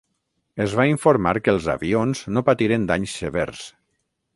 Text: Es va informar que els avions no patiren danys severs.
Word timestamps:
Es 0.65 0.73
va 0.79 0.85
informar 0.93 1.35
que 1.47 1.55
els 1.57 1.69
avions 1.75 2.25
no 2.39 2.47
patiren 2.51 2.89
danys 2.95 3.19
severs. 3.23 3.67